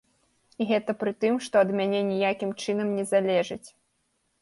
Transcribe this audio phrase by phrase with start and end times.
[0.63, 3.65] І гэта пры тым, што ад мяне ніякім чынам не залежыць!